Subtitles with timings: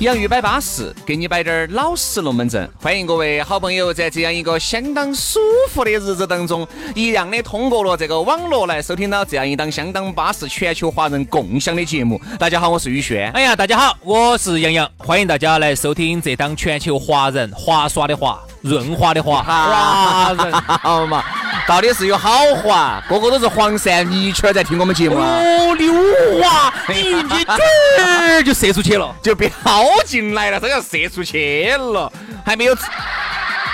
[0.00, 2.66] 洋芋摆巴适，给你摆点儿老实龙门阵。
[2.80, 12.18] 欢迎各位好朋友在这样一个相当舒服的日子当中，一样的通过了这个网络来收听到这样一档相当巴适、全球华人共享的节目。
[12.38, 13.30] 大家好，我是宇轩。
[13.32, 14.90] 哎呀，大家好，我是杨洋。
[14.96, 18.42] 欢迎大家来收听这档全球华人华耍的华。
[18.62, 21.22] 润滑的滑， 华人好嘛？
[21.66, 25.38] 到底是有好滑，个个都是黄鳝泥鳅在听我们节目啊！
[25.38, 25.92] 哦，溜
[26.42, 29.48] 滑，你一准就射出去了， 就飙
[30.04, 32.10] 进来了，这要射出去了，
[32.44, 32.76] 还没有。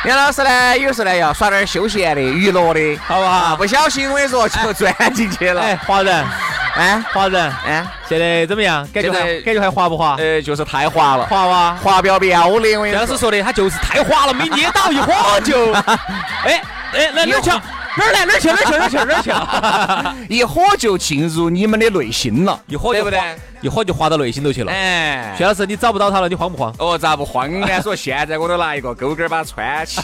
[0.05, 3.57] 杨老师呢，有时候呢要耍点休闲的、娱乐的，好不好？
[3.57, 5.61] 不小心我跟你说就钻进去了。
[5.63, 6.25] 哎，华人。
[6.77, 8.87] 哎，华人，哎，现在怎么样？
[8.93, 10.15] 感觉还感觉还滑不滑？
[10.19, 12.71] 呃，就是太滑了，滑哇，滑标标的。
[12.71, 15.73] 杨老师说的，他就是太滑了，没捏到一火就。
[16.45, 17.51] 哎哎，那哪儿去？
[17.99, 18.27] 哪儿来？
[18.27, 18.49] 哪儿去？
[18.49, 18.73] 哪儿去？
[18.77, 18.97] 哪儿去？
[18.99, 20.35] 哪儿去？
[20.35, 23.21] 一火就进入你们的内心了，一火对不对？
[23.63, 24.71] 一火就滑到内心头去了。
[24.71, 26.73] 哎，薛老师，你找不到他了，你慌不慌？
[26.79, 27.67] 哦，咋不慌呢？
[27.83, 30.01] 说现在我都拿一个钩钩把它穿起。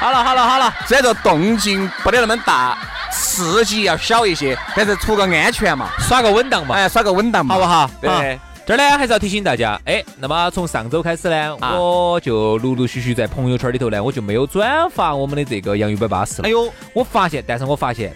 [0.00, 2.78] 好了好了好了，虽然说动静不得那么大。
[3.10, 7.90] 刺激要小一些，但是图个安全嘛，耍个稳当嘛，哎，耍个稳当嘛，好不好？
[8.00, 16.48] 对，这儿呢还是要提醒大家，哎，那么从上周开始呢，我就陆陆续续在朋友圈里头呢，我就没有转发我们的这个洋芋摆巴士了。
[16.48, 18.12] 哎呦，我发现，但是我发现。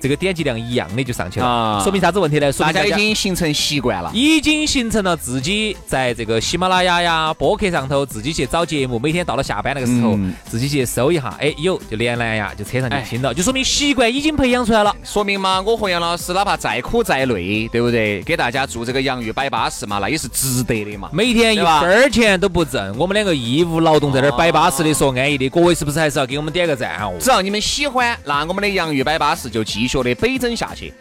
[0.00, 2.52] 这个点击量一样的就上去了，说明啥子问题呢？
[2.52, 10.18] 说大家已经形成习惯了，已经形成了自己在这个喜马拉雅呀、播客上头自己去找节目，每天到了下班那个时候，
[10.48, 14.94] 自己去搜一下，哎，有就连蓝牙就车上就听了，就说明习惯已经培养出来了。
[15.02, 18.22] 说明嘛，我和杨老师哪怕再苦再累，对不对？
[18.22, 21.08] 给大家做这个洋芋摆巴士嘛，那也是值得的嘛。
[21.12, 27.14] 每天一分钱都不挣，我们两个义务劳动在这儿摆巴士的，说安逸的，各位是不是还是要给我们点个赞哦？
[27.20, 30.92] 只要你们喜欢，那我们的洋芋摆巴士就继续的北征下去。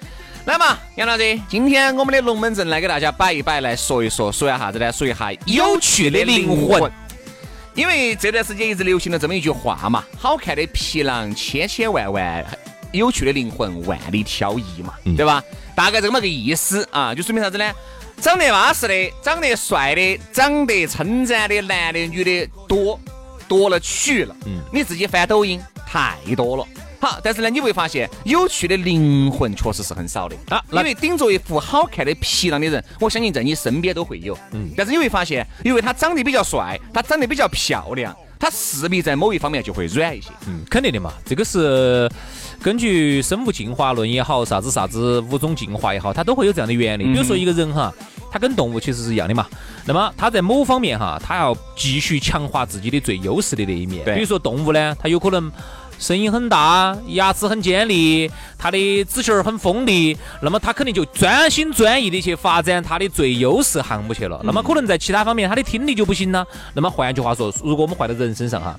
[0.46, 4.92] 来嘛，杨老师，今天我们的龙门阵来给大家摆一摆，来说一说，说一下啥子呢？
[4.92, 6.92] 说一下有趣的灵魂。
[7.74, 12.46] 因为这段时间一直流行了这么一句话嘛，好看的皮囊千千万万，
[12.92, 15.44] 有趣的灵魂万里挑一嘛，对吧？
[15.76, 17.74] 大概这么个意思啊，就说明啥子呢？
[18.22, 22.98] 长得巴适的、长得帅的、长得称赞的男的女的多
[23.46, 24.34] 多了去了。
[24.46, 26.66] 嗯，你自己翻抖音太多了。
[27.06, 30.60] 好，但是呢，你会发现有趣的灵魂确实是很少的啊。
[30.72, 34.36] 因为顶着一副好看的皮囊的人，我相信在你身边都会有。
[34.54, 40.32] 嗯，但是你会发现，因为他长得比较帅，他长得比较漂亮，他势必在某一方面就会软一些。
[40.48, 42.10] 嗯，肯定的嘛，这个是
[42.60, 47.04] 根据生物进化论也好，啥子啥子物种进化也好，它都会有这样的原理。
[47.04, 47.94] 比如说一个人哈，
[48.32, 49.46] 他跟动物其实是一样的嘛。
[49.86, 54.04] 那么他在某方面哈，他要继续强化自己的最优势的那一面。
[54.06, 55.52] 比如说动物呢，它有可能。
[55.98, 64.40] 声音很大，牙齿很尖利，他的指甲儿很锋利，那么他肯定就专心专意的去发展他的最优势项目去了。
[64.44, 66.46] 那么可能在其他方面，他的听力就不行了。
[66.74, 68.78] 那么换句话说，如果我们换到人身上哈，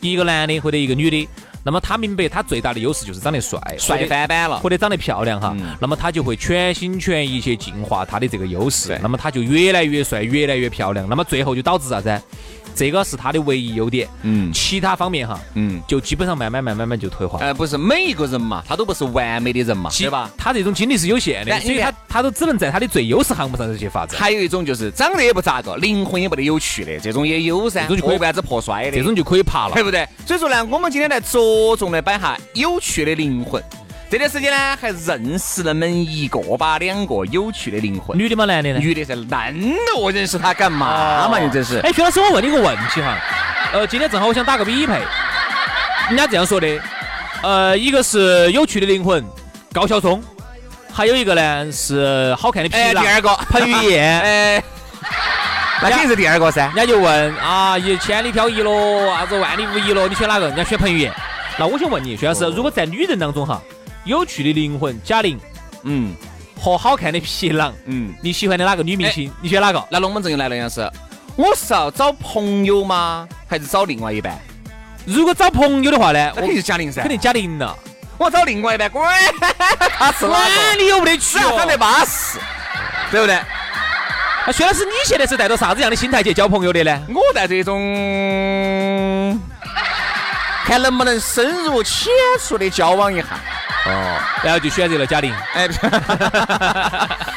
[0.00, 1.28] 一个男的或者一个女的，
[1.64, 12.22] 那么他明白他最大的优势就是长得帅，帅翻版了，或者长得漂亮哈，那么他就会全心全意去进化他的这个优势，那么他就越来越帅，越来越漂亮，那么最后就导致啥子？
[12.74, 17.38] 这个是他的唯一优点，嗯，其他方面哈，嗯，就基本上慢慢慢慢慢就退化。
[17.40, 20.30] 呃，不是每一个人嘛，他都不是完美的人嘛，对吧？
[20.36, 24.20] 他这种精力是有限的，所以他他都只能在他的最优势项目上去发展。
[24.20, 30.06] 还有一种就是长得也不咋个，灵魂也不得有趣的，这种也有噻，这种就可以为啥子破摔的，这种就可以爬了，对不对？
[30.26, 33.62] 所以说呢，我们今天来着重的摆下有趣的灵魂。
[34.14, 38.44] 这段时间呢，还认识那么一个把两个有趣的灵魂，女的吗？
[38.44, 38.78] 男的呢？
[38.78, 41.36] 女的是男的，我认识他干嘛嘛？
[41.40, 41.80] 你这是？
[41.80, 43.18] 哎，徐老师，我问你个问题哈，
[43.72, 45.00] 呃，今天正好我想打个比配，
[46.10, 46.80] 人家这样说的，
[47.42, 49.20] 呃，一个是有趣的灵魂
[49.72, 50.22] 高晓松，
[50.92, 54.62] 还有一个呢是好看的皮囊，第二个彭于晏， 哎。
[55.82, 56.74] 那肯定是第二个噻人。
[56.76, 60.46] 家就问啊，一千里挑一咯，啥子万里无一咯，你选哪个？
[60.46, 61.12] 人家选彭于晏。
[61.58, 63.60] 那我想问你，薛老师，如果在女人当中哈，
[64.04, 65.40] 有趣的灵魂贾玲
[65.82, 66.14] 嗯
[66.60, 69.30] 和好看的皮囊，嗯，你喜欢的哪个女明星？
[69.42, 69.82] 你选哪个？
[69.90, 70.80] 那龙门阵又来了，杨是，
[71.36, 73.28] 我是要找朋友吗？
[73.46, 74.38] 还是找另外一半？
[75.04, 77.02] 如果找朋友的话呢，我肯定是贾玲噻。
[77.02, 77.76] 肯定贾玲了。
[78.16, 79.04] 我找另外一半，滚，
[79.98, 80.82] 他是哪管个？
[80.82, 81.54] 你有没得去哦？
[81.58, 82.38] 长得巴适，
[83.10, 83.38] 对不对？
[84.46, 87.02] 那薛老师，你现在是带着啥子样的心态去交朋友的呢？
[87.08, 89.38] 我带着一种，
[90.64, 92.10] 看能不能深入浅
[92.40, 93.26] 出的交往一下。
[93.86, 95.32] 哦，然后就选择了贾玲。
[95.54, 95.68] 哎，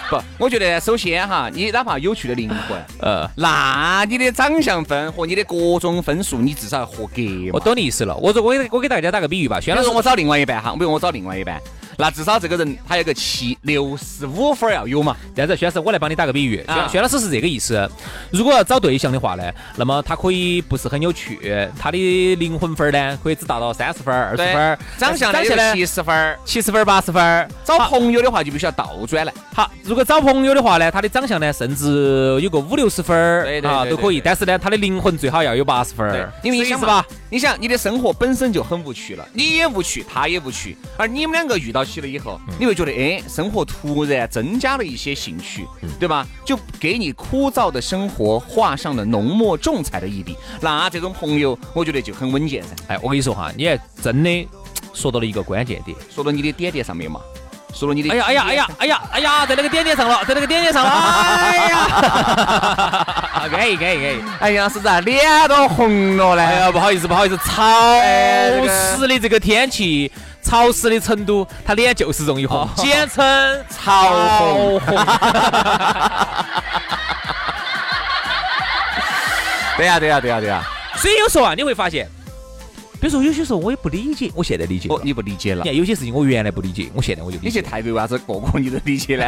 [0.09, 7.21] 不， 我觉得首先哈，你哪怕有趣的灵魂， 呃，那你的长相分和你的各种分数，你至少要合格
[7.51, 7.65] 我嘛。
[7.65, 8.15] 懂你意思了。
[8.15, 11.61] 我说我给我给大家打个比喻吧，轩老师我找另外一半哈，比如我找另外一半，
[11.97, 15.15] 那至少这个人他有个七六十五分儿要有嘛。
[15.35, 16.63] 这样子，薛老师，我来帮你打个比喻。
[16.67, 17.89] 啊薛薛老师是这个意思。
[18.31, 19.43] 如果要找对象的话呢，
[19.75, 27.47] 那么他可以不是很有趣，他的灵魂分儿呢可以只达到三十分、二十分儿，长相长相呢七十分儿，七十分、八十分儿。
[27.65, 29.33] 找朋友的话就必须要倒转来。
[29.53, 45.65] 好，如果找朋友的话呢，他的长相呢甚至有个五六十分儿啊都可以，但是呢，他的灵魂最好要有八十分对儿，，因为你想是吧？，你想你的生活本身就很无趣了，你也无趣，他也无趣，而你们两个遇到起了以后，你会觉得哎，生活突然增加了一些兴趣，
[45.99, 46.25] 对吧？
[46.45, 50.35] 就给你枯燥的生活画上了浓墨重彩的一笔。
[50.61, 52.69] 那这种朋友，我觉得就很稳健噻。
[52.89, 54.47] 哎，我跟你说哈，你还真的
[54.93, 55.97] 说到了一个关键点。
[56.13, 57.19] 说到你的点点上面嘛，
[57.73, 64.23] 说到你的，哎呀哎呀哎呀，哎呀哎呀，在那个点点上了，在那个点点上了，哎呀， 可以可以可以。
[64.39, 66.41] 哎呀，是咋脸都红了嘞？
[66.43, 68.01] 哎呀，不好意思不好意思，潮
[68.67, 70.11] 湿的这个天气，
[70.47, 74.95] 潮湿的成都，他脸就是容易红哦，简称潮红红。
[79.75, 80.63] 对呀对呀对呀对呀。
[80.95, 82.09] 所以有时候啊，你会发现，
[83.01, 84.87] 比如说有些时候我也不理解，我现在理解。
[85.03, 85.69] 你不理解了你。
[85.69, 87.61] 看有些事情我原来不理解，我现在我就理你去。
[87.61, 89.27] 泰国为啥子个个你都理解呢？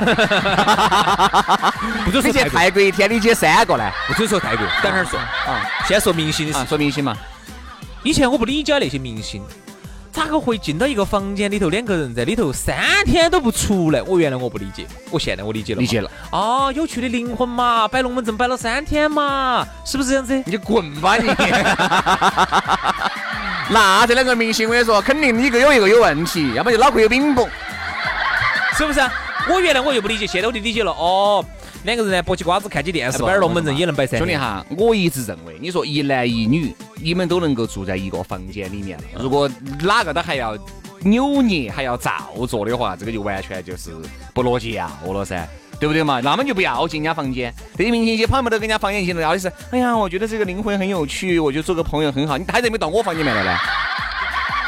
[2.06, 3.92] 不准说泰国，你去泰国 一天理解三个呢？
[4.08, 5.20] 不准说泰国，等会儿说。
[5.20, 7.14] 啊先说明星的事啊，说明星嘛。
[8.04, 9.44] 以前我不理解那些明星，
[10.12, 14.02] 咋个会进到一个房间里头，两个人在里头三天都不出来？
[14.02, 15.82] 我原来我不理解，我现在我理解了。
[15.82, 16.02] 理解。
[16.02, 20.36] 了，哦，有趣的灵魂嘛，摆龙门阵摆了三天嘛，是不是这样子？
[20.46, 21.28] 你就滚吧你！
[23.72, 27.48] 那这两个明星，我跟你说，肯定一个有一个有问题，要么就脑壳有冰崩。
[28.78, 29.12] 是不是啊？
[29.50, 30.92] 我原来我又不理解，现在我就理解了。
[30.92, 31.46] 哦，
[31.84, 34.18] 两个人呢剥起瓜子看起电视，摆龙门阵也能摆噻。
[34.18, 39.50] 兄弟哈，我一直认为，你说一男一女，你们都能够住在一个房间里面了，如果
[39.82, 40.58] 哪个都还要
[41.02, 42.12] 扭捏，还要照
[42.48, 43.92] 做的话，这个就完全就是
[44.34, 45.48] 不逻辑啊，了噻。
[45.80, 46.20] 对不对嘛？
[46.20, 47.54] 那么就不要进人家房间。
[47.78, 52.38] 这些明星些跑没得跟人家房间进来，要的是，哎呀，我觉得这个灵魂很有趣，我就做个朋友很好。
[52.38, 53.58] 你还在没到我房间里面来呢？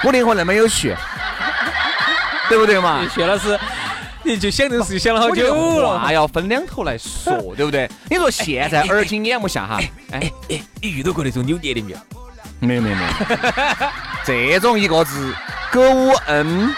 [0.05, 0.95] 我灵魂那么有趣，
[2.47, 3.05] 对不对嘛？
[3.13, 3.59] 薛老师，
[4.23, 5.99] 你就想这个事情想了好久了。
[5.99, 7.89] 话要分两头来说， 对不对？
[8.09, 9.79] 你说现在耳今眼目下哈，
[10.11, 11.97] 哎，哎，你遇到过那种扭捏的没有？
[12.59, 13.09] 没有没有没有，
[14.23, 15.33] 这种一个字，
[15.71, 16.71] 葛无恩，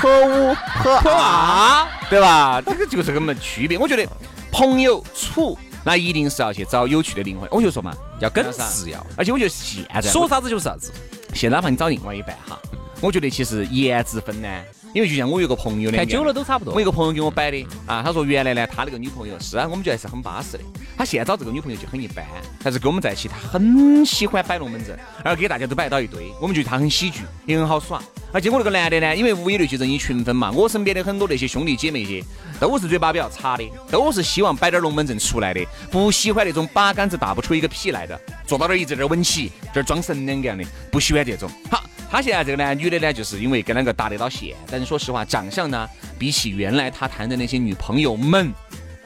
[0.00, 2.62] 破无破啊，对吧？
[2.64, 3.76] 这个就是个么区别。
[3.76, 4.06] 我觉得
[4.52, 7.48] 朋友处，那一定是要去找有趣的灵魂。
[7.50, 10.92] 我就说嘛，要耿直要，而且我觉得现在说啥子就是啥子。
[11.34, 12.56] 现在哪怕你找另外一半哈，
[13.00, 14.48] 我觉得其实颜值分呢，
[14.92, 16.80] 因为就像我有个朋友的，看久了都差不多我。
[16.80, 20.64] 一个朋友给我摆的啊，他说原来呢，他那个女朋友是啊，我们觉得还是很巴适的。
[20.96, 22.24] 他现在找这个女朋友就很一般，
[22.62, 28.02] 但是跟我们在一起，他很喜欢摆龙门阵，而给大家都摆到一堆，我们觉得他很喜剧，也很好耍。
[28.32, 32.22] 而且我那个男的呢，因为物以类聚，人以群分嘛，我身边的很多那些兄弟姐妹些，
[32.60, 41.48] 都是嘴巴比较差的，都是希望摆点龙门阵出来的，不喜欢那种八竿子打不出一个屁来的，坐到那儿一直在那儿稳起，这儿装神两个样的，不喜欢这种。
[41.70, 41.82] 好。
[42.12, 48.52] 他现在这个呢，女的呢，就是因为跟两个搭得到线，但是说实话，长相呢，比起原来他谈的那些女朋友们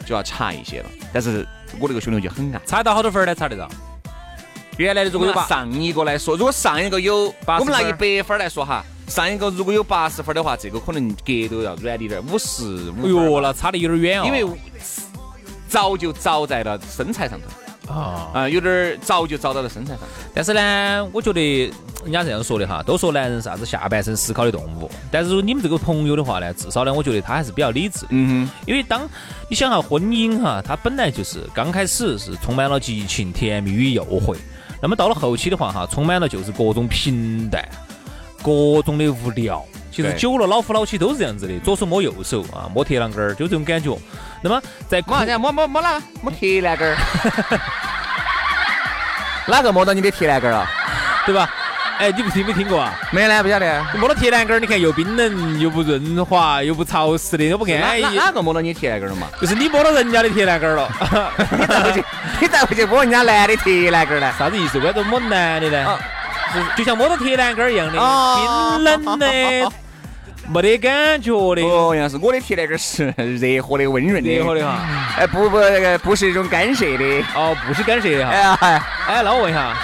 [0.06, 0.86] 就要差一些了。
[1.12, 1.46] 但是
[1.78, 2.60] 我这个兄弟就很爱。
[2.64, 3.34] 差到好多分儿呢？
[3.34, 3.68] 差得到。
[4.76, 14.24] 原来的如果上一个来说，如果上一个有，80我们拿一百分儿来说哈，上一个如果有八十分儿的话，这个可能格都要软一点儿，五十五哎分儿呦，那差的有点远哦。
[14.26, 14.44] 因为
[15.68, 20.06] 早就早在了身材上头啊，啊、有点儿早就找到了身材上头。
[20.34, 21.72] 但是呢，我觉得
[22.04, 28.08] 人家这样说的哈，都说男人啥子下半身思考的动物，但是你们这个朋友的话呢，至少呢，我觉得他还是比较理智的。
[28.10, 29.08] 嗯因为当
[29.48, 34.36] 你想哈，婚姻哈，它本来就是刚开始是充满了激情、甜蜜与诱惑，
[34.80, 37.66] 那么到了后期的话哈，充满了就是各种平淡、
[38.42, 39.64] 各种的无聊。
[39.90, 43.96] 其实久了，老夫老妻都是这样子的，左手摸右手啊，摸铁栏杆儿，就这种感觉。
[44.42, 45.38] 那么在哼，摸啥子？
[45.38, 46.02] 摸摸摸哪？
[46.20, 46.96] 摸铁栏杆儿。
[49.46, 50.66] 哪个摸到你的铁栏杆了？
[51.26, 51.48] 对吧？
[51.98, 52.92] 哎，你不听没听过啊？
[53.12, 53.84] 没呢，不晓得。
[53.94, 58.02] 摸到铁栏杆儿，你看又冰冷又不润滑又不潮湿的，又不安逸。
[58.02, 59.28] 哪哪个摸到你铁栏杆了嘛？
[59.40, 60.88] 就是你摸到人家的铁栏杆儿了。
[61.58, 62.04] 你咋回去？
[62.40, 64.32] 你咋回去摸人家男的铁栏杆呢？
[64.38, 64.78] 啥子意思？
[64.78, 65.98] 为啥子摸男的呢？
[66.76, 69.72] 就像摸到铁栏杆儿一样的，哦冰冷的，
[70.48, 71.62] 没得感觉的。
[71.62, 74.30] 哦，杨是我的铁栏杆是热和的、温润的。
[74.30, 74.78] 热和的哈。
[75.16, 77.24] 哎，不不，那个不是一种干涉的。
[77.34, 78.30] 哦，不是干涉的哈。
[78.30, 79.74] 哎呀，哎哎，那我问一下，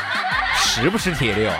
[0.57, 1.51] 是不是铁的哟？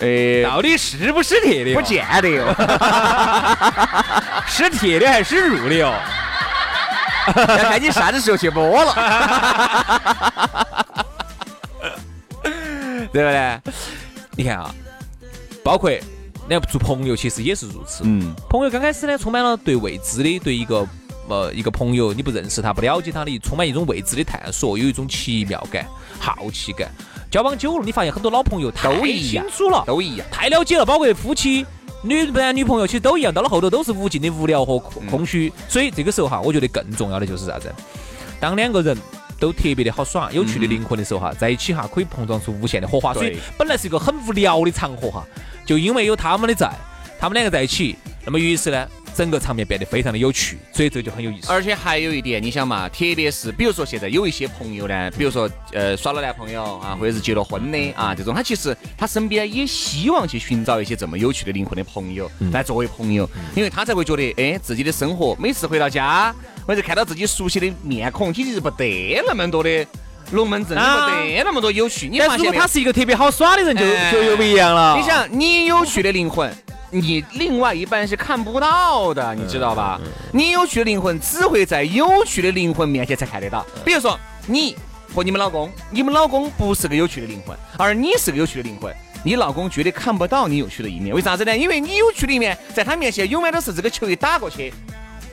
[0.00, 1.74] 哎，到底是不是铁的？
[1.74, 2.54] 不见得哟。
[4.46, 5.92] 是铁的还是乳的哟？
[7.36, 8.94] 要看你啥子时候去摸了，
[12.42, 13.60] 对不对？
[14.36, 14.74] 你看啊，
[15.62, 15.90] 包括
[16.48, 18.02] 那做朋友，其实也是如此。
[18.04, 20.86] 嗯，朋友刚开始呢，充满了对未知的，对一个
[21.28, 25.86] 呃一个朋友，你不认识他，不了解他的，充满一种未知的探索，有一种奇妙感、
[26.18, 26.90] 好奇感。
[27.30, 30.26] 交往久了，你发现很多老朋友都一样清楚了，都一样。
[30.30, 31.66] 太了解了，包括夫妻、
[32.02, 35.52] 女男女朋友，其实都一样，到了后头都是无尽的无聊和空空虚。
[35.68, 37.72] 所以这个时候哈，我觉得更重要的就是啥子？
[38.40, 38.96] 当两个人
[39.38, 43.12] 都特别的好耍、有趣的灵魂的时候哈，在一起哈可以碰撞出无限的火花。
[43.12, 45.24] 所以本来是一个很无聊的场合哈，
[45.66, 46.70] 就因为有他们的在，
[47.20, 51.52] 他们两个在一起，那么于是呢，整个场面变得非常的有趣，所以这就很有意思。
[51.52, 66.34] 而且还有一点，你想嘛，特别是比如说现在有一些朋友呢，比如说呃耍了男朋友啊，或者是结了婚的啊，这种他其实他身边也希望去寻找一些这么有趣的灵魂的朋友来作为朋友，因为他才会觉得，哎，自己的生活每次回到家，
[66.66, 69.86] 或者看到自己熟悉的面孔，其实不得那么多的
[70.32, 72.08] 龙门阵，啊不得那么多有趣。
[72.08, 74.96] 你如果发现他是一个特别好耍的人，就哎就又不一样了。
[74.96, 76.52] 你想，你有趣的灵魂，
[76.90, 80.00] 你另外一半是看不到的，你知道吧？
[80.32, 83.66] 你有趣的灵魂只会在有趣的灵魂面前才看得到。
[83.84, 84.76] 比如说，你
[85.14, 88.94] 和你们老公，你们老公不是个有趣的灵魂，而你是个有趣的灵魂。
[89.24, 91.56] 你老公绝对看不到你有趣的一面，为啥子呢？
[91.56, 94.72] 因为你有趣的一面在他面前永远都是这个球一打过去，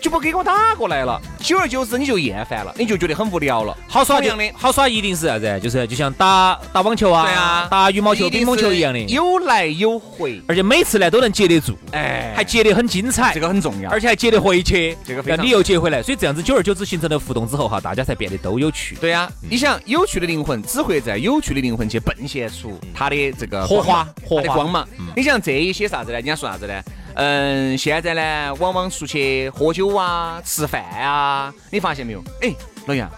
[0.05, 1.19] 就不给我打过来了。
[1.39, 3.75] 久而久之，你就厌烦了，你就觉得很无聊了。
[3.87, 5.59] 好耍的好耍一定是啥子？
[5.59, 13.89] 就是就像打打网球啊，对啊，打羽毛球、乒乓球一样的，有来有回，而且每次呢都能接得住，哎，还接得很精彩，这个很重要。
[13.89, 18.95] 而且还接得回去，这个非你又接回来，所以这样子久而久之形成了互动之后哈，大家才变得都有趣。
[19.01, 24.87] 对呀、你想有趣的灵魂只会在有趣的灵魂去迸现出它的这个火花火花的光芒。
[25.15, 26.17] 你想这一些啥子呢？
[26.17, 26.79] 人家说啥子呢？
[27.15, 32.21] 嗯，现在呢，往往出去喝酒啊、吃饭啊，你发现没有？
[32.41, 32.53] 哎，
[32.87, 33.09] 老杨，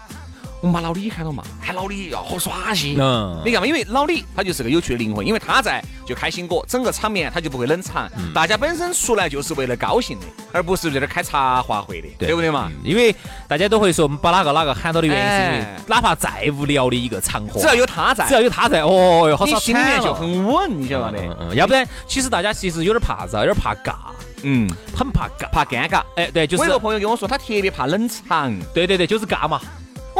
[0.60, 2.96] 我们把老李喊了嘛，喊老李要好耍些。
[2.98, 8.10] 嗯你看嘛，因为老李他就是个有趣的灵魂，因为他在就开心果，整个场面他就不会冷场。
[8.16, 12.70] 嗯大家本身出来就是为了高兴的，而不是在这儿开茶话会的，对不对嘛？
[12.82, 13.14] 因为
[13.46, 20.12] 大家都会说，我们把哪个哪个喊到的原因是因为哎，哪怕再无聊的一个场合，只要有他在，只要有他在，哦哟，好你耍心里面就。
[20.12, 21.24] 很稳，你晓得的。
[21.24, 23.94] 嗯嗯，要不然其实大家其实有点怕啥，有点怕尬，
[24.42, 25.48] 嗯，很怕尬。
[25.52, 26.02] 怕尴尬。
[26.16, 28.52] 哎，对，就是我有个朋友跟我说，他特别怕冷场。
[28.74, 29.60] 对对对，就是尬嘛。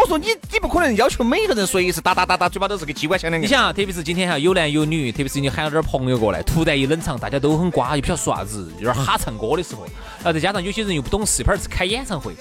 [0.09, 3.47] 我说你你不可能要求每个人随时哒哒哒哒，嘴巴都是个机关枪两个。
[3.47, 12.33] 你想啊，特别是今天哈有男有女，特别是你喊了点朋友过来，突然一冷场，大家都很瓜，又不晓得说啥子，有点哈唱歌的时候，然后再加上有些人又不懂事，拍儿开演唱会，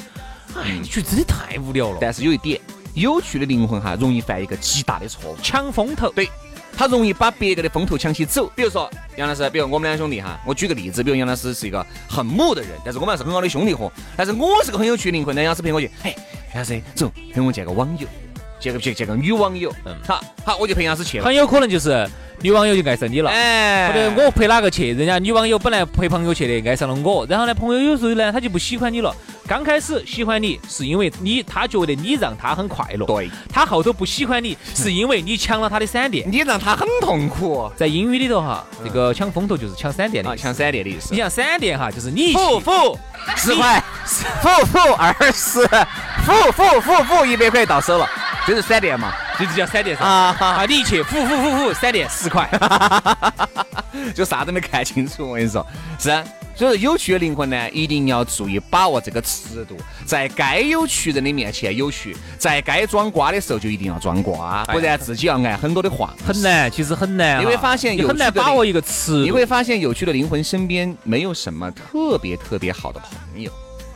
[0.55, 1.97] 哎，你觉得真的太无聊了。
[1.99, 2.57] 但是有一点，
[2.93, 5.35] 有趣的灵魂哈，容易犯一个极大的错误。
[5.43, 6.29] 抢风头，对，
[6.77, 8.49] 他容易把别个的风头抢起走。
[8.55, 13.91] 比如说杨老师，比如我们两兄弟哈，我举个例子，比如杨老师是一个很木的人，但是我们还是很好的兄弟伙。
[14.15, 16.15] 但是我是个很有趣的灵魂，那杨老师陪我去，嘿，
[16.53, 18.07] 杨老师走，陪我见个网友，
[18.59, 21.25] 见个见见个女网友，嗯，好好，我就陪杨老师去了。
[21.25, 22.07] 很有可能就是
[22.41, 23.29] 女网友就爱上你了。
[23.29, 29.15] 哎或者我陪哪个去，人家女网友本来陪朋友去的，爱上了我，然后呢，朋友有时候呢，他就不喜欢你了。
[29.47, 33.05] 刚开始喜欢你是因为你，他觉得你让他很快乐。
[33.05, 36.29] 对，他后头不喜欢你，是因为你抢了他的闪电。
[36.29, 40.35] 你让他很痛苦在英语里头哈，这个抢风头就是抢闪电的。
[40.35, 41.17] 抢闪电的意思你。
[41.17, 42.99] 像闪电哈，就是你一付去付
[43.37, 45.65] 十块，付付二十，
[46.25, 48.05] 付付付付一百块到手了，
[48.45, 49.13] 这是闪电嘛？
[49.39, 50.03] 这就叫闪电噻。
[50.03, 52.49] 啊啊，你一去，呼呼呼呼，闪电十块。
[54.13, 55.65] 就啥都没看清楚，我跟你说，
[55.97, 56.21] 是啊。
[56.57, 66.15] 所以说，有趣的灵魂呢，一定要注意把握这个尺度，在该有趣人的面前有趣，在该装瓜的时候就一定要装瓜，不然自己要挨很多的话。
[66.25, 67.39] 很难，其实很难啊。
[67.39, 69.23] 你会发现很难有趣的把握一个词。
[69.23, 73.51] 你会发现，有趣的灵魂身边没有什么特别特别好的朋友，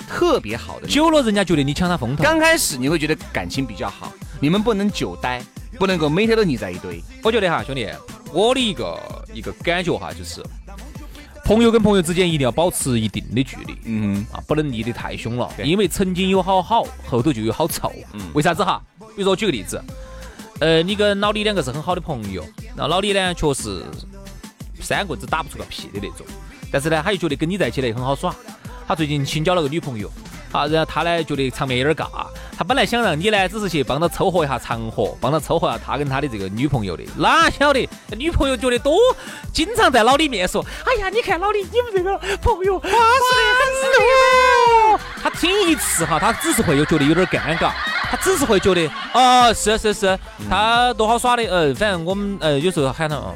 [0.07, 0.87] 特别好的。
[0.87, 2.23] 久了，人家觉得你抢他风头。
[2.23, 5.41] 刚开始你会觉得感情比较好，你们不能久待，
[5.79, 7.03] 不能够每天都腻在一堆。
[7.23, 7.89] 我觉得哈，兄弟，
[8.31, 8.99] 我的一个
[9.33, 10.43] 一个感觉哈，就是
[11.53, 13.77] 朋友跟朋友之间一定要保持一定的距离。
[13.83, 17.91] 嗯，啊，不能腻得太凶了，因为曾经有好好，后头就有好臭。
[18.13, 18.21] 嗯。
[18.33, 18.81] 为啥子哈？
[18.99, 19.83] 比如说举个例子，
[20.61, 22.41] 呃，你跟老李两个是很好的朋友，
[22.73, 23.83] 然后老李呢确实
[24.79, 26.25] 三棍子打不出个屁的那种，
[26.71, 28.33] 但是呢，他又觉得跟你在一起呢很好耍。
[28.87, 30.09] 他最近新交了个女朋友，
[30.53, 32.27] 啊，然后他呢觉得场面有点尬，
[32.61, 38.93] 他本来想让你呢只是去帮他凑合一下场合，帮他凑合下他跟他的这个女朋友的，哪晓得女朋友觉得多，
[39.51, 43.97] 经常在老李面说，哎呀，你看老李，你们这个朋友巴适的
[44.91, 47.71] 很，他听一次哈，他只是会有觉得有点尴尬，
[48.11, 53.35] 他只是会觉得，哦，是是是，他多好耍的，嗯，反正我们呃有时候喊他哦。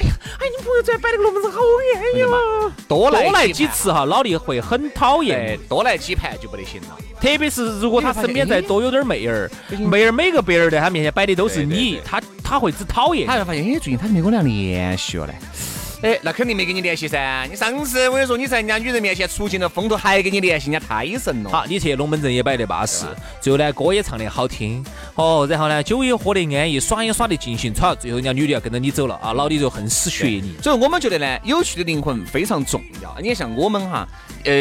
[0.00, 1.60] 哎呀，哎，你朋友在摆那个龙门阵好
[1.96, 2.74] 安逸嘛！
[2.88, 5.58] 多来多来几次哈，老李会很讨厌。
[5.68, 6.96] 多来几盘就不得行了。
[7.20, 13.26] 特别是如果他身边再多有点妹儿，妹儿每个别人在他面前摆的都是你，他他会只讨厌。
[13.26, 15.34] 他会发现，哎，最近他没跟我俩联系了嘞。
[16.04, 17.48] 哎，那肯定没跟你联系噻。
[17.50, 21.48] 你上次我跟你说，你在人家女人面前出尽了风头，还跟你联系，人家太神了。
[21.48, 23.06] 好，你去龙门阵也摆得巴适，
[23.40, 24.84] 最后呢歌也唱得好听，
[25.14, 30.54] 哦，然后呢酒也喝得安逸，耍也耍得尽兴，操最后人家女的要跟着你走了啊，老李就恨死学你。
[30.62, 33.16] 所以我们觉得呢，有趣的灵魂非常重要。
[33.22, 34.06] 你像我们哈，
[34.44, 34.52] 呃，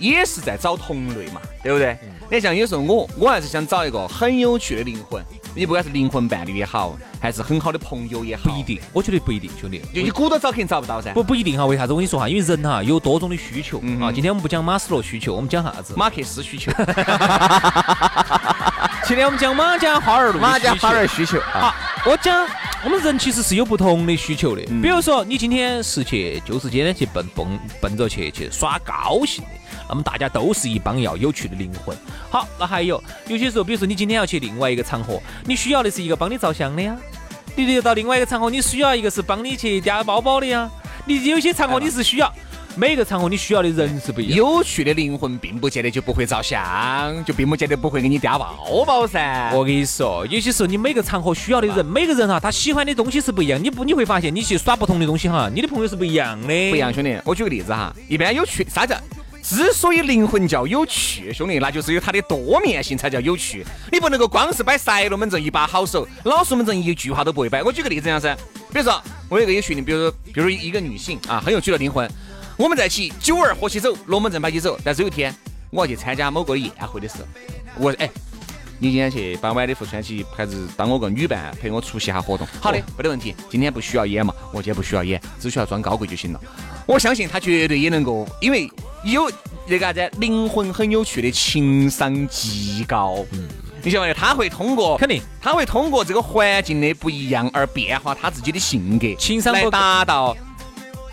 [0.00, 1.96] 也是在找同类嘛，对不对？
[2.32, 5.22] 你像有时候我，我还是想找一个很有趣的灵魂。
[5.54, 11.12] 你不管是灵魂伴侣也好，还是很好的朋友也好，不一定，我觉得不一定，兄弟，就你鼓捣找肯定找不到噻。
[11.12, 11.92] 不不一定哈，为啥子？
[11.92, 14.10] 我跟你说哈，因为人哈有多种的需求啊。
[14.10, 15.92] 今天我们不讲马斯洛需求，我们讲啥子？
[15.94, 16.72] 马克思需求。
[19.04, 21.38] 今天我们讲马家花儿路马家花儿需求。
[21.40, 21.74] 好，
[22.06, 22.48] 我讲
[22.84, 24.62] 我们人其实是有不同的需求的。
[24.82, 27.46] 比如说你今天是去就是今天去奔奔
[27.80, 29.50] 奔着去去耍高兴的。
[29.88, 31.96] 那么大家都是一帮要有趣的灵魂。
[32.28, 36.96] 好，那还有有些时候，比如说你今天要去另外一个场合，你需要的是一个帮你照相的呀；
[37.54, 40.68] 你到另外一个场合，你需要一个是帮你去夹包包的呀。
[41.04, 42.32] 你有些场合你是需要，
[42.74, 44.36] 每个场合你需要的人是不一样。
[44.36, 49.50] 有趣的灵魂并不见得就不会照相，就并不见得不会给你夹包包噻。
[49.52, 53.62] 我跟你说，有些时候你每个场合需要的人，每个人哈，他喜欢的东西是不一样。
[53.62, 56.46] 你不你会发现，你去耍不同的东西哈，你的朋友是不一样的。
[56.46, 58.96] 不一样，兄弟，我举个例子哈，一般有趣啥子？
[59.42, 63.66] 之所以灵魂叫有趣，兄弟，那就是有它的多面性才叫有趣。
[63.90, 67.62] 你不能够光是摆赛龙门阵一把好手，老龙门阵一句话都不会摆。
[67.62, 68.34] 我举个例子，样噻，
[68.72, 72.08] 比如说我有个有趣的，比如说，比如一个女性啊，很有趣的灵魂，
[72.56, 74.78] 我们在一起，酒儿喝起走，龙门阵摆起走。
[74.84, 75.34] 但是有一天
[75.70, 77.24] 我要去参加某个宴会的时候，
[77.78, 78.08] 我哎，
[78.78, 82.46] 你今天去把晚礼服穿起，还是当我个女伴陪我出席下活动？
[82.60, 83.34] 好的，没得问题。
[83.50, 86.40] 今天不需要演嘛，我今天不需要演，只需要装高贵就行了。
[86.86, 88.70] 我相信他绝对也能够，因为。
[89.04, 89.28] 有
[89.66, 93.16] 那个啥子，灵魂很有趣的情商极高。
[93.32, 93.48] 嗯，
[93.82, 94.14] 你晓得？
[94.14, 100.36] 他会通过肯定，他会通过这个环境的不一样而变化他自己的性格，情商来达到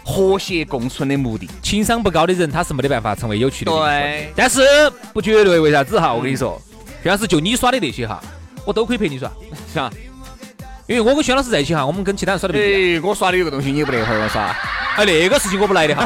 [0.09, 1.47] 和谐共存的目的。
[1.61, 3.71] 情商不高的人，他是没得办法成为有趣的。
[3.71, 4.61] 对，但是
[5.13, 5.59] 不绝对。
[5.59, 6.11] 为啥子哈？
[6.11, 6.59] 我跟你说，
[7.03, 8.19] 徐老师就你耍的那些哈，
[8.65, 9.31] 我都可以陪你耍，
[9.71, 9.91] 是吧？
[10.87, 13.03] 因为我跟薛老师在一起哈，我们跟其他人耍的不一样。
[13.03, 14.41] 我耍的有个东西，你不得和我耍。
[14.41, 14.55] 啊，
[15.05, 16.03] 那个事情我不来的哈，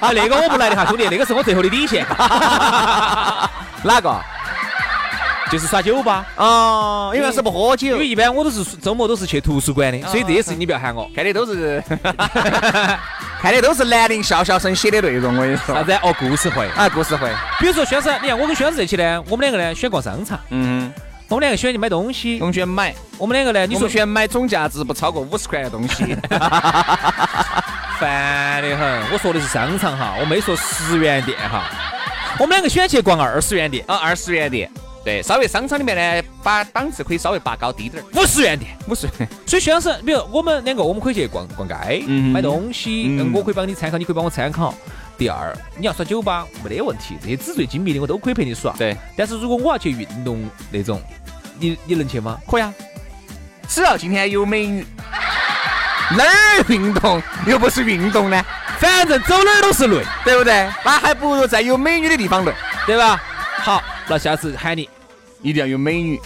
[0.00, 2.06] 啊 那个我不来的哈，兄弟，那个是我最后的底线。
[3.82, 4.16] 哪个？
[5.50, 6.24] 就是耍酒吧。
[6.36, 7.88] 哦，因为是不喝酒。
[7.88, 11.10] 因为一般我都是周末都是去图书馆的，所以这些事情你不要喊我。
[11.12, 11.82] 看的都是，
[13.40, 15.34] 看的都是兰陵笑笑生写的内容。
[15.34, 15.74] 我跟你说。
[15.74, 15.92] 啥子？
[16.02, 16.66] 哦，故事会。
[16.76, 17.30] 啊，故事会。
[17.58, 20.38] 比如说轩师，你看我跟轩师在一起呢，我们两个呢喜欢逛商场。
[20.50, 20.92] 嗯。
[21.28, 22.92] 我们两个喜欢去买东西，我们喜欢买。
[23.16, 23.64] 我们两个呢？
[23.64, 26.16] 你说喜欢买总价值不超过五十块的东西，
[28.00, 29.12] 烦得很。
[29.12, 31.62] 我说的是商场哈，我没说十元店哈。
[32.36, 34.68] 我们两个喜欢去逛二十元店啊，二十元店。
[35.04, 38.06] 对，稍微商场里面呢，把档次可以稍微拔高低点儿。
[38.20, 39.08] 五十元店，五十。
[39.46, 44.74] 所以徐老师，比如我们两个，我们可以去逛逛街，买东西，嗯我可以帮你参考，你可以帮我参考。
[45.16, 48.74] 第二，你要耍酒吧没得问题，这些纸醉金迷的我都可以陪你耍。
[48.78, 48.96] 对。
[49.16, 51.00] 但是如果我要去运动那种。
[51.62, 52.38] 你你能去吗？
[52.50, 52.72] 可以啊，
[53.68, 54.82] 只要今天有美女，
[56.16, 58.42] 哪儿运动又不是运动呢？
[58.78, 60.66] 反正走哪儿都是累，对不对？
[60.82, 62.52] 那还不如在有美女的地方累，
[62.86, 63.22] 对吧？
[63.58, 64.90] 好，那下次喊你，
[65.40, 66.20] 一定要有美女。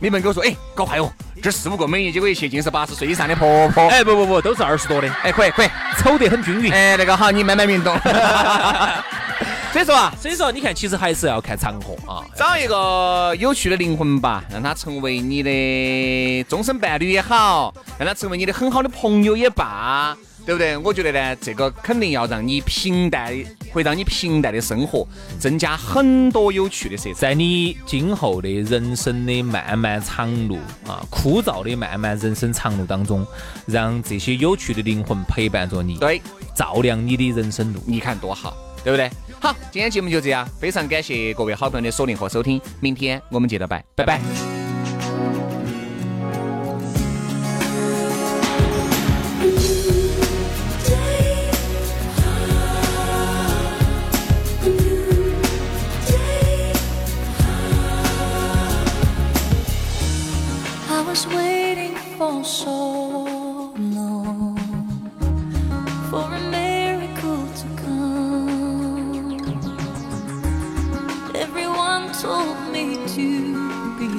[0.00, 1.08] 你们给我说，哎，搞快哦，
[1.40, 3.86] 这四五个美女，结果一去尽是八十岁以上的婆婆。
[3.86, 5.08] 哎，不不不，都是二十多的。
[5.22, 6.72] 哎，可以可以，丑得很均匀。
[6.72, 7.96] 哎，那个好，你慢慢运动。
[9.72, 20.16] 所以说啊，所以说你看，其实还是要看场合啊，找一个有趣的灵魂吧，让他成为你的终身伴侣也好，让他成为你的很好的朋友也罢，
[20.48, 20.78] 对不对？
[20.78, 23.30] 我觉得呢，这个肯定要让你平淡，
[23.70, 25.06] 会让你平淡的生活
[25.38, 30.56] 增加很多有趣的色彩，在你今后的人生的漫漫长路
[30.86, 33.26] 啊，枯燥的漫漫人生长路当中，
[33.66, 36.18] 让这些有趣的灵魂陪伴着你，对，
[36.54, 39.10] 照亮你的人生路，你看多好，对不对？
[39.38, 44.57] 好，今天节目就这样，非常感谢各位好朋友的锁定和收听，明天我们接着拜，拜拜。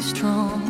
[0.09, 0.68] strong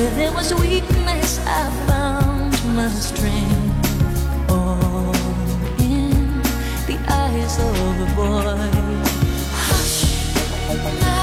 [0.00, 4.50] Where there was weakness, I found my strength.
[4.50, 5.14] All
[5.78, 6.40] in
[6.86, 8.56] the eyes of a boy.
[9.52, 11.19] Hush.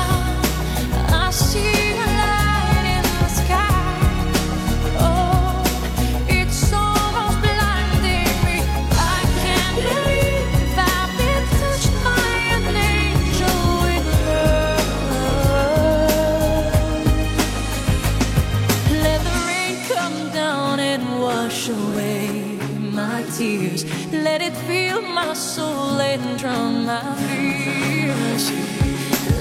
[26.37, 28.51] drown my fears.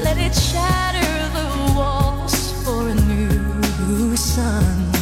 [0.02, 4.95] Let it shatter the walls for a new sun.